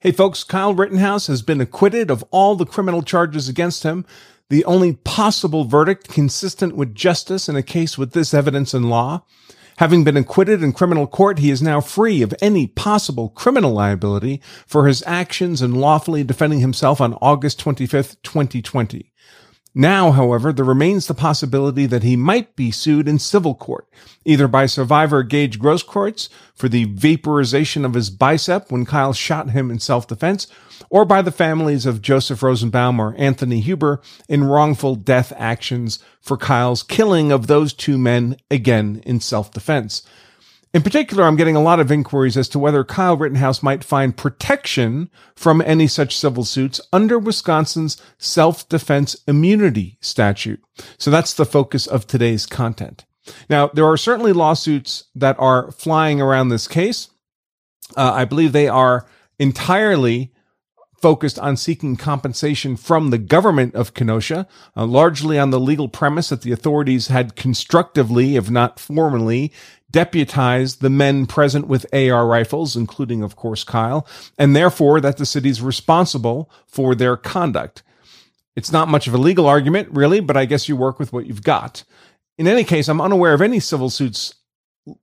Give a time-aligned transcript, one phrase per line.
[0.00, 4.06] Hey folks, Kyle Rittenhouse has been acquitted of all the criminal charges against him.
[4.48, 9.24] The only possible verdict consistent with justice in a case with this evidence and law.
[9.78, 14.40] Having been acquitted in criminal court, he is now free of any possible criminal liability
[14.68, 19.12] for his actions in lawfully defending himself on August 25th, 2020.
[19.80, 23.86] Now, however, there remains the possibility that he might be sued in civil court,
[24.24, 29.70] either by survivor Gage Grosskreutz for the vaporization of his bicep when Kyle shot him
[29.70, 30.48] in self-defense,
[30.90, 36.36] or by the families of Joseph Rosenbaum or Anthony Huber in wrongful death actions for
[36.36, 40.02] Kyle's killing of those two men again in self-defense.
[40.74, 44.16] In particular, I'm getting a lot of inquiries as to whether Kyle Rittenhouse might find
[44.16, 50.62] protection from any such civil suits under Wisconsin's self-defense immunity statute.
[50.98, 53.06] So that's the focus of today's content.
[53.48, 57.08] Now, there are certainly lawsuits that are flying around this case.
[57.96, 59.06] Uh, I believe they are
[59.38, 60.32] entirely
[61.00, 64.46] focused on seeking compensation from the government of Kenosha,
[64.76, 69.52] uh, largely on the legal premise that the authorities had constructively, if not formally,
[69.90, 75.26] deputized the men present with AR rifles, including, of course, Kyle, and therefore that the
[75.26, 77.82] city's responsible for their conduct.
[78.56, 81.26] It's not much of a legal argument, really, but I guess you work with what
[81.26, 81.84] you've got.
[82.36, 84.34] In any case, I'm unaware of any civil suits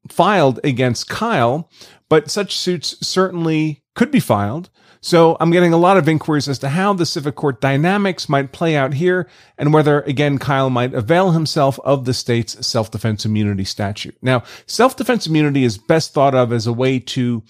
[0.09, 1.69] filed against Kyle,
[2.09, 4.69] but such suits certainly could be filed.
[5.01, 8.51] So I'm getting a lot of inquiries as to how the civic court dynamics might
[8.51, 13.65] play out here and whether, again, Kyle might avail himself of the state's self-defense immunity
[13.65, 14.17] statute.
[14.21, 17.43] Now, self-defense immunity is best thought of as a way to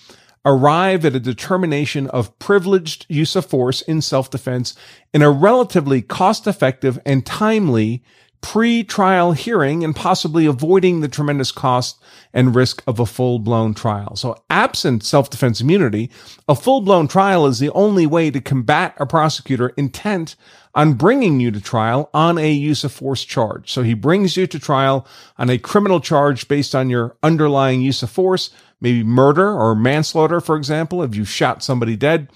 [0.43, 4.75] arrive at a determination of privileged use of force in self-defense
[5.13, 8.03] in a relatively cost-effective and timely
[8.45, 11.99] pre-trial hearing and possibly avoiding the tremendous cost
[12.31, 14.15] and risk of a full-blown trial.
[14.15, 16.11] So absent self-defense immunity,
[16.47, 20.35] a full-blown trial is the only way to combat a prosecutor intent
[20.75, 23.71] on bringing you to trial on a use of force charge.
[23.71, 25.07] So he brings you to trial
[25.39, 30.39] on a criminal charge based on your underlying use of force, maybe murder or manslaughter,
[30.39, 32.29] for example, if you shot somebody dead.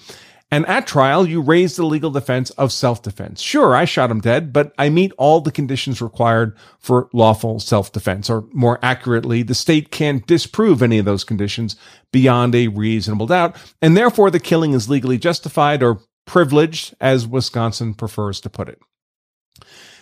[0.52, 3.40] And at trial, you raise the legal defense of self-defense.
[3.40, 8.32] Sure, I shot him dead, but I meet all the conditions required for lawful self-defense.
[8.32, 11.76] Or more accurately, the state can't disprove any of those conditions
[12.12, 13.58] beyond a reasonable doubt.
[13.80, 18.80] And therefore, the killing is legally justified or privileged, as Wisconsin prefers to put it.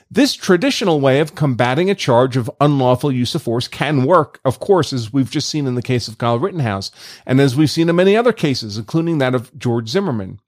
[0.09, 4.59] This traditional way of combating a charge of unlawful use of force can work, of
[4.59, 6.91] course, as we've just seen in the case of Kyle Rittenhouse,
[7.25, 10.39] and as we've seen in many other cases, including that of George Zimmerman.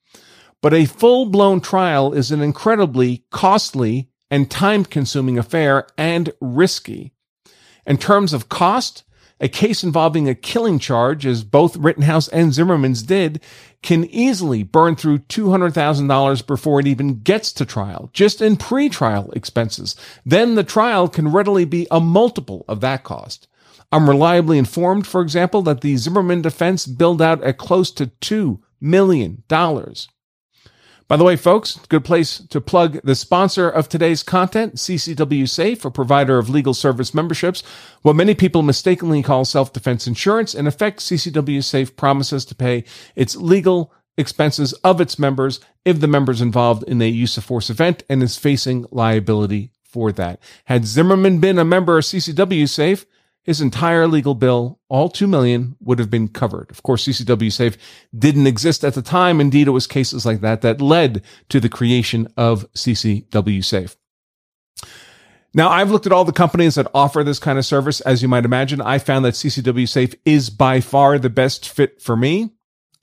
[0.62, 7.12] But a full blown trial is an incredibly costly and time consuming affair and risky.
[7.86, 9.04] In terms of cost,
[9.40, 13.42] a case involving a killing charge, as both Rittenhouse and Zimmerman's did,
[13.82, 19.96] can easily burn through $200,000 before it even gets to trial, just in pre-trial expenses.
[20.26, 23.48] Then the trial can readily be a multiple of that cost.
[23.92, 28.60] I'm reliably informed, for example, that the Zimmerman defense billed out at close to $2
[28.82, 29.44] million.
[31.10, 35.84] By the way, folks, good place to plug the sponsor of today's content, CCW Safe,
[35.84, 37.64] a provider of legal service memberships.
[38.04, 40.54] What many people mistakenly call self-defense insurance.
[40.54, 42.84] In effect, CCW Safe promises to pay
[43.16, 47.44] its legal expenses of its members if the member is involved in a use of
[47.44, 50.40] force event and is facing liability for that.
[50.66, 53.08] Had Zimmerman been a member of CCW Safe,
[53.50, 56.70] his entire legal bill, all two million, would have been covered.
[56.70, 57.80] Of course, CCW Safe
[58.16, 59.42] didn't exist at the time.
[59.42, 63.98] Indeed, it was cases like that that led to the creation of CCW Safe.
[65.52, 68.02] Now, I've looked at all the companies that offer this kind of service.
[68.02, 72.00] As you might imagine, I found that CCW Safe is by far the best fit
[72.00, 72.52] for me.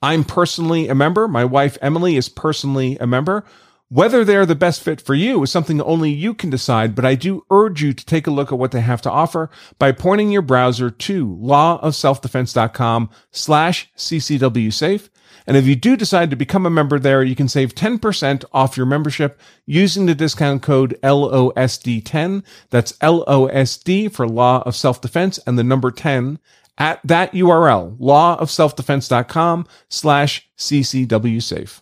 [0.01, 1.27] I'm personally a member.
[1.27, 3.43] My wife, Emily, is personally a member.
[3.89, 7.15] Whether they're the best fit for you is something only you can decide, but I
[7.15, 9.49] do urge you to take a look at what they have to offer
[9.79, 15.07] by pointing your browser to lawofselfdefense.com slash ccwsafe.
[15.47, 18.75] And if you do decide to become a member there, you can save 10% off
[18.75, 22.43] your membership using the discount code LOSD10.
[22.69, 26.39] That's LOSD for Law of Self-Defense and the number 10
[26.77, 31.81] at that URL, lawofselfdefense.com slash ccwsafe.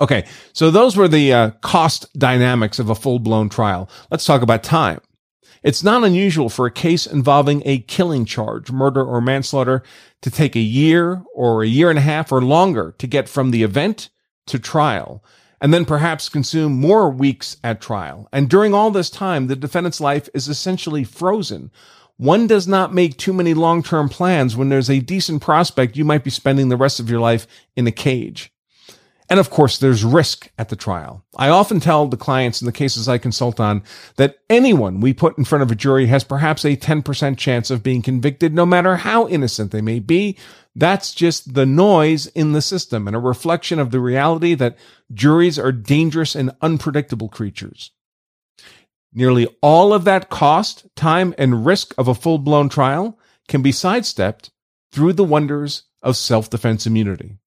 [0.00, 3.88] Okay, so those were the uh, cost dynamics of a full blown trial.
[4.10, 5.00] Let's talk about time.
[5.62, 9.82] It's not unusual for a case involving a killing charge, murder or manslaughter,
[10.20, 13.50] to take a year or a year and a half or longer to get from
[13.50, 14.10] the event
[14.46, 15.24] to trial,
[15.60, 18.28] and then perhaps consume more weeks at trial.
[18.32, 21.70] And during all this time, the defendant's life is essentially frozen.
[22.16, 26.04] One does not make too many long term plans when there's a decent prospect you
[26.04, 28.53] might be spending the rest of your life in a cage.
[29.30, 31.24] And of course, there's risk at the trial.
[31.36, 33.82] I often tell the clients in the cases I consult on
[34.16, 37.82] that anyone we put in front of a jury has perhaps a 10% chance of
[37.82, 40.36] being convicted, no matter how innocent they may be.
[40.76, 44.76] That's just the noise in the system and a reflection of the reality that
[45.12, 47.92] juries are dangerous and unpredictable creatures.
[49.12, 53.18] Nearly all of that cost, time, and risk of a full blown trial
[53.48, 54.50] can be sidestepped
[54.90, 57.38] through the wonders of self defense immunity.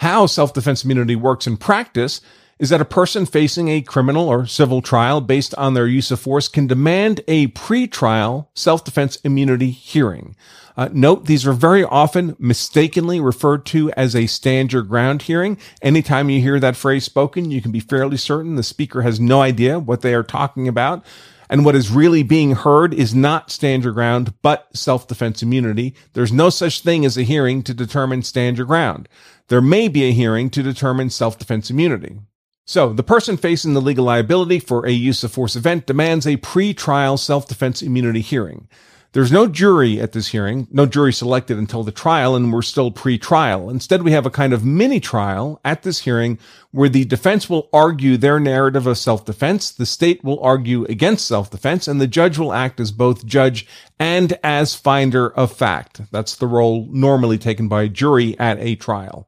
[0.00, 2.22] How self defense immunity works in practice
[2.58, 6.18] is that a person facing a criminal or civil trial based on their use of
[6.18, 10.34] force can demand a pre-trial self-defense immunity hearing.
[10.74, 15.58] Uh, note these are very often mistakenly referred to as a stand your ground hearing.
[15.82, 19.42] Anytime you hear that phrase spoken, you can be fairly certain the speaker has no
[19.42, 21.04] idea what they are talking about.
[21.50, 25.94] And what is really being heard is not stand your ground, but self-defense immunity.
[26.12, 29.08] There's no such thing as a hearing to determine stand your ground.
[29.50, 32.20] There may be a hearing to determine self-defense immunity.
[32.66, 36.36] So, the person facing the legal liability for a use of force event demands a
[36.36, 38.68] pre-trial self-defense immunity hearing.
[39.10, 42.92] There's no jury at this hearing, no jury selected until the trial, and we're still
[42.92, 43.68] pre-trial.
[43.68, 46.38] Instead, we have a kind of mini trial at this hearing
[46.70, 51.88] where the defense will argue their narrative of self-defense, the state will argue against self-defense,
[51.88, 53.66] and the judge will act as both judge
[53.98, 56.02] and as finder of fact.
[56.12, 59.26] That's the role normally taken by a jury at a trial.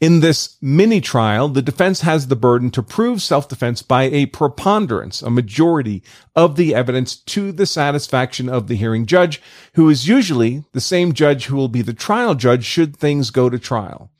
[0.00, 5.22] In this mini trial, the defense has the burden to prove self-defense by a preponderance,
[5.22, 6.04] a majority
[6.36, 9.42] of the evidence to the satisfaction of the hearing judge,
[9.74, 13.50] who is usually the same judge who will be the trial judge should things go
[13.50, 14.12] to trial.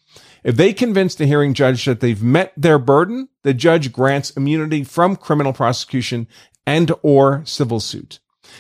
[0.43, 4.83] If they convince the hearing judge that they've met their burden, the judge grants immunity
[4.83, 6.27] from criminal prosecution
[6.67, 8.19] and or civil suit.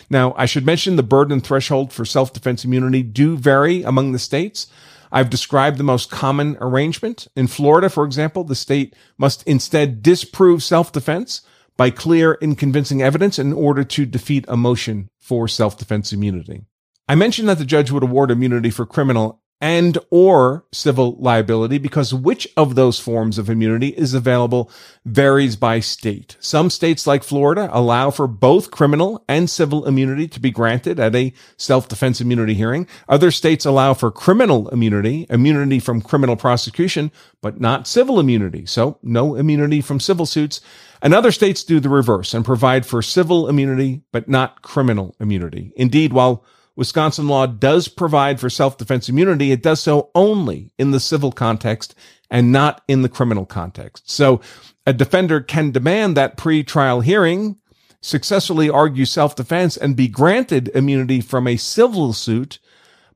[0.08, 4.68] Now, I should mention the burden threshold for self-defense immunity do vary among the states.
[5.10, 7.28] I've described the most common arrangement.
[7.34, 11.42] In Florida, for example, the state must instead disprove self-defense
[11.76, 16.64] by clear and convincing evidence in order to defeat a motion for self-defense immunity.
[17.08, 22.14] I mentioned that the judge would award immunity for criminal and or civil liability because
[22.14, 24.70] which of those forms of immunity is available
[25.04, 26.36] varies by state.
[26.38, 31.16] Some states like Florida allow for both criminal and civil immunity to be granted at
[31.16, 32.86] a self-defense immunity hearing.
[33.08, 37.10] Other states allow for criminal immunity, immunity from criminal prosecution,
[37.42, 38.64] but not civil immunity.
[38.66, 40.60] So no immunity from civil suits.
[41.02, 45.72] And other states do the reverse and provide for civil immunity, but not criminal immunity.
[45.76, 46.44] Indeed, while
[46.78, 49.50] Wisconsin law does provide for self-defense immunity.
[49.50, 51.92] It does so only in the civil context
[52.30, 54.08] and not in the criminal context.
[54.08, 54.40] So
[54.86, 57.56] a defender can demand that pre-trial hearing,
[58.00, 62.60] successfully argue self-defense and be granted immunity from a civil suit,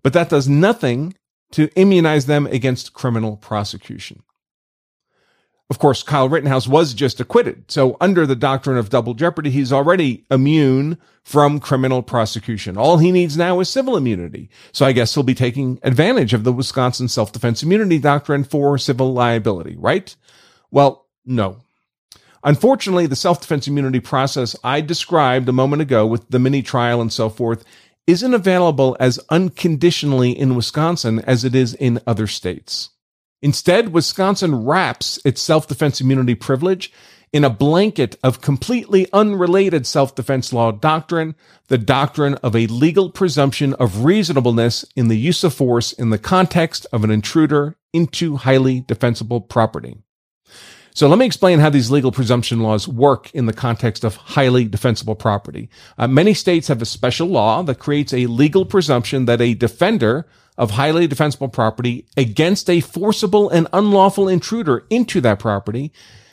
[0.02, 1.14] but that does nothing
[1.52, 4.24] to immunize them against criminal prosecution.
[5.70, 7.70] Of course, Kyle Rittenhouse was just acquitted.
[7.70, 12.76] So under the doctrine of double jeopardy, he's already immune from criminal prosecution.
[12.76, 14.50] All he needs now is civil immunity.
[14.72, 19.14] So I guess he'll be taking advantage of the Wisconsin self-defense immunity doctrine for civil
[19.14, 20.14] liability, right?
[20.70, 21.62] Well, no.
[22.44, 27.12] Unfortunately, the self-defense immunity process I described a moment ago with the mini trial and
[27.12, 27.64] so forth
[28.06, 32.90] isn't available as unconditionally in Wisconsin as it is in other states.
[33.42, 36.92] Instead, Wisconsin wraps its self-defense immunity privilege
[37.32, 41.34] in a blanket of completely unrelated self-defense law doctrine,
[41.68, 46.18] the doctrine of a legal presumption of reasonableness in the use of force in the
[46.18, 49.96] context of an intruder into highly defensible property.
[50.94, 54.66] So let me explain how these legal presumption laws work in the context of highly
[54.66, 55.70] defensible property.
[55.96, 60.26] Uh, many states have a special law that creates a legal presumption that a defender
[60.62, 65.92] of highly defensible property against a forcible and unlawful intruder into that property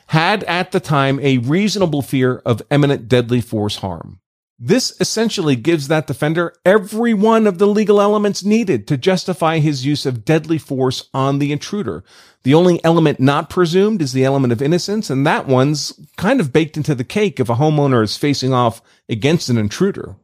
[0.09, 4.19] had at the time a reasonable fear of imminent deadly force harm.
[4.59, 9.83] This essentially gives that defender every one of the legal elements needed to justify his
[9.83, 12.03] use of deadly force on the intruder.
[12.43, 16.53] The only element not presumed is the element of innocence, and that one's kind of
[16.53, 20.17] baked into the cake if a homeowner is facing off against an intruder.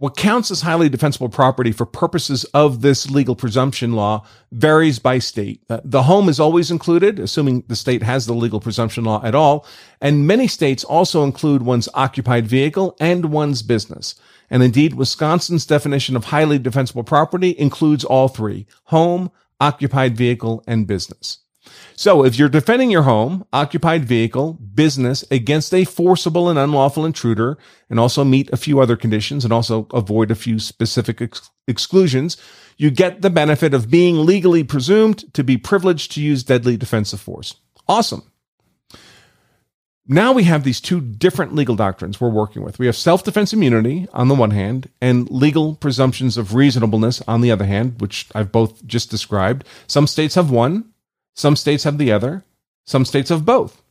[0.00, 5.18] What counts as highly defensible property for purposes of this legal presumption law varies by
[5.18, 5.60] state.
[5.68, 9.34] Uh, the home is always included, assuming the state has the legal presumption law at
[9.34, 9.66] all.
[10.00, 14.14] And many states also include one's occupied vehicle and one's business.
[14.48, 20.86] And indeed, Wisconsin's definition of highly defensible property includes all three, home, occupied vehicle, and
[20.86, 21.40] business.
[21.96, 27.58] So if you're defending your home, occupied vehicle, business against a forcible and unlawful intruder,
[27.90, 32.36] and also meet a few other conditions and also avoid a few specific ex- exclusions,
[32.76, 37.20] you get the benefit of being legally presumed to be privileged to use deadly defensive
[37.20, 37.56] force.
[37.88, 38.22] Awesome.
[40.10, 42.78] Now we have these two different legal doctrines we're working with.
[42.78, 47.42] We have self defense immunity on the one hand and legal presumptions of reasonableness on
[47.42, 49.66] the other hand, which I've both just described.
[49.86, 50.86] Some states have one,
[51.34, 52.44] some states have the other,
[52.86, 53.82] some states have both.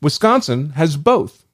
[0.00, 1.44] Wisconsin has both.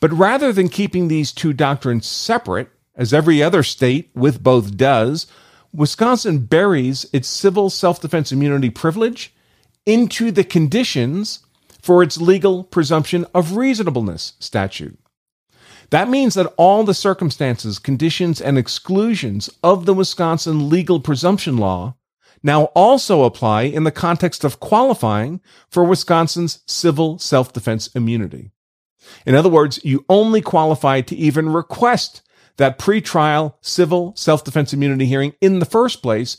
[0.00, 5.26] But rather than keeping these two doctrines separate, as every other state with both does,
[5.72, 9.34] Wisconsin buries its civil self defense immunity privilege
[9.86, 11.40] into the conditions
[11.82, 14.98] for its legal presumption of reasonableness statute.
[15.90, 21.96] That means that all the circumstances, conditions, and exclusions of the Wisconsin legal presumption law
[22.44, 28.52] now also apply in the context of qualifying for Wisconsin's civil self defense immunity.
[29.26, 32.22] In other words, you only qualify to even request
[32.56, 36.36] that pretrial civil self defense immunity hearing in the first place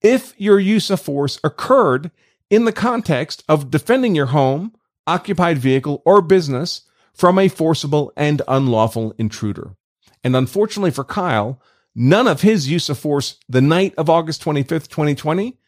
[0.00, 2.10] if your use of force occurred
[2.48, 4.72] in the context of defending your home
[5.08, 6.82] occupied vehicle, or business
[7.14, 9.74] from a forcible and unlawful intruder.
[10.22, 11.60] And unfortunately for Kyle,
[11.98, 15.58] none of his use of force the night of August 25th, 2020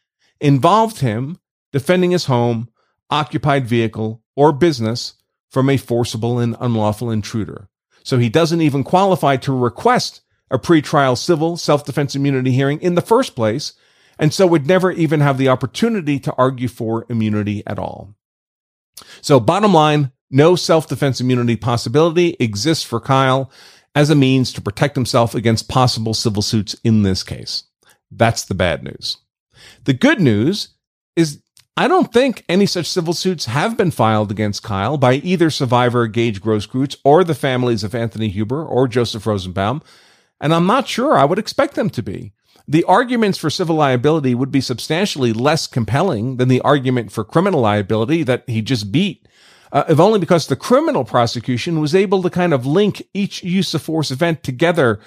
[0.41, 1.39] involved him
[1.73, 2.69] defending his home,
[3.11, 5.15] occupied vehicle, or business
[5.51, 7.69] from a forcible and unlawful intruder.
[8.05, 10.21] So he doesn't even qualify to request
[10.53, 13.73] a pretrial civil self-defense immunity hearing in the first place,
[14.17, 18.15] and so would never even have the opportunity to argue for immunity at all.
[19.21, 23.51] So, bottom line, no self defense immunity possibility exists for Kyle
[23.95, 27.65] as a means to protect himself against possible civil suits in this case.
[28.11, 29.19] That's the bad news.
[29.85, 30.69] The good news
[31.17, 31.43] is
[31.77, 36.07] I don't think any such civil suits have been filed against Kyle by either survivor
[36.07, 39.83] Gage Grosskreutz or the families of Anthony Huber or Joseph Rosenbaum,
[40.41, 42.33] and I'm not sure I would expect them to be.
[42.69, 47.61] The arguments for civil liability would be substantially less compelling than the argument for criminal
[47.61, 49.27] liability that he just beat,
[49.73, 53.75] uh, if only because the criminal prosecution was able to kind of link each use
[53.75, 55.01] of force event together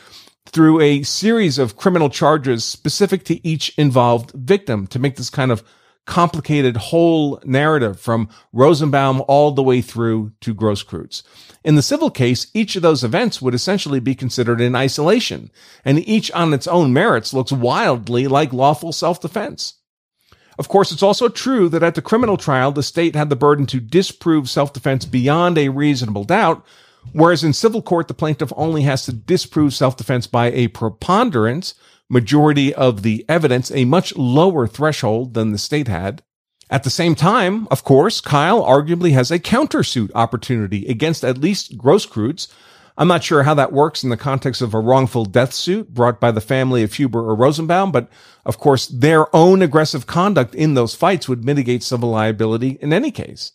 [0.46, 5.52] through a series of criminal charges specific to each involved victim to make this kind
[5.52, 5.64] of
[6.06, 11.24] complicated whole narrative from Rosenbaum all the way through to Grosskreutz.
[11.64, 15.50] In the civil case, each of those events would essentially be considered in isolation,
[15.86, 19.76] and each on its own merits looks wildly like lawful self-defense.
[20.58, 23.66] Of course, it's also true that at the criminal trial, the state had the burden
[23.68, 26.66] to disprove self-defense beyond a reasonable doubt,
[27.12, 31.74] whereas in civil court, the plaintiff only has to disprove self-defense by a preponderance,
[32.10, 36.22] majority of the evidence, a much lower threshold than the state had.
[36.70, 41.78] At the same time, of course, Kyle arguably has a countersuit opportunity against at least
[41.78, 42.48] Grosskreutz.
[42.98, 46.20] I'm not sure how that works in the context of a wrongful death suit brought
[46.20, 48.10] by the family of Huber or Rosenbaum, but
[48.46, 53.10] of course, their own aggressive conduct in those fights would mitigate civil liability in any
[53.10, 53.52] case.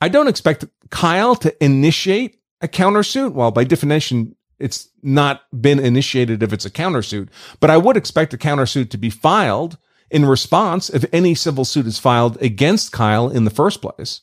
[0.00, 3.32] I don't expect Kyle to initiate a countersuit.
[3.32, 7.28] Well, by definition, it's not been initiated if it's a countersuit,
[7.60, 9.78] but I would expect a countersuit to be filed
[10.10, 14.22] in response if any civil suit is filed against Kyle in the first place.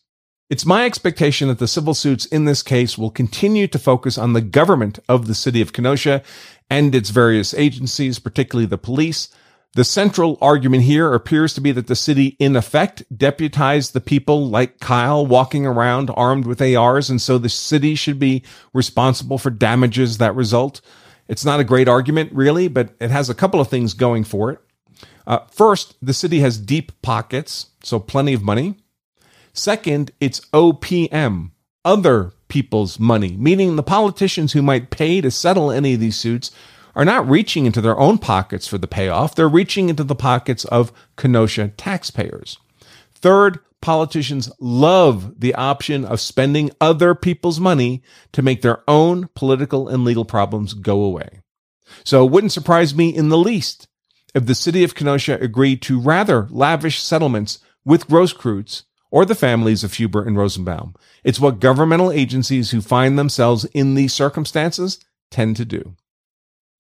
[0.50, 4.34] It's my expectation that the civil suits in this case will continue to focus on
[4.34, 6.22] the government of the city of Kenosha
[6.70, 9.30] and its various agencies, particularly the police,
[9.76, 14.48] the central argument here appears to be that the city, in effect, deputized the people
[14.48, 18.42] like Kyle walking around armed with ARs, and so the city should be
[18.74, 20.80] responsible for damages that result.
[21.28, 24.50] It's not a great argument, really, but it has a couple of things going for
[24.50, 24.60] it.
[25.28, 28.78] Uh, first, the city has deep pockets, so plenty of money.
[29.58, 31.52] Second, it's OPM,
[31.86, 36.52] other people's money, meaning the politicians who might pay to settle any of these suits
[36.94, 40.66] are not reaching into their own pockets for the payoff, they're reaching into the pockets
[40.66, 42.58] of Kenosha taxpayers.
[43.14, 49.88] Third, politicians love the option of spending other people's money to make their own political
[49.88, 51.42] and legal problems go away.
[52.04, 53.88] So it wouldn't surprise me in the least
[54.34, 58.84] if the city of Kenosha agreed to rather lavish settlements with Grosskreutz
[59.16, 60.94] or the families of Huber and Rosenbaum.
[61.24, 65.00] It's what governmental agencies who find themselves in these circumstances
[65.32, 65.96] tend to do.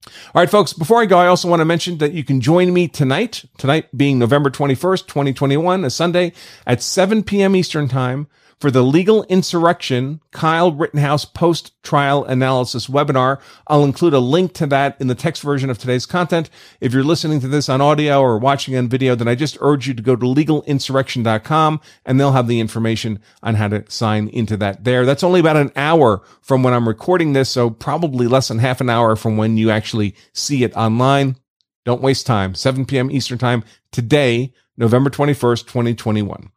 [0.06, 2.74] All right, folks, before I go, I also want to mention that you can join
[2.74, 6.34] me tonight, tonight being November 21st, 2021, a Sunday
[6.68, 7.56] at 7 p.m.
[7.56, 8.28] Eastern Time
[8.66, 13.40] for the Legal Insurrection Kyle Rittenhouse post trial analysis webinar.
[13.68, 16.50] I'll include a link to that in the text version of today's content.
[16.82, 19.88] If you're listening to this on audio or watching on video, then I just urge
[19.88, 24.58] you to go to legalinsurrection.com and they'll have the information on how to sign into
[24.58, 25.06] that there.
[25.06, 28.82] That's only about an hour from when I'm recording this, so probably less than half
[28.82, 31.36] an hour from when you actually see it online.
[31.84, 32.56] Don't waste time.
[32.56, 33.12] 7 p.m.
[33.12, 36.50] Eastern Time today, November 21st, 2021.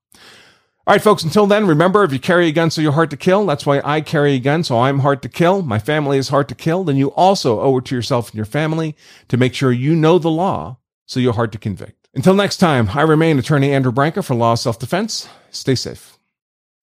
[0.88, 3.16] All right, folks, until then, remember if you carry a gun so you're hard to
[3.18, 5.61] kill, that's why I carry a gun so I'm hard to kill.
[5.61, 6.83] My family is hard to kill.
[6.83, 8.97] Then you also owe it to yourself and your family
[9.28, 12.09] to make sure you know the law so you're hard to convict.
[12.14, 15.28] Until next time, I remain attorney Andrew Branca for Law of Self Defense.
[15.50, 16.17] Stay safe.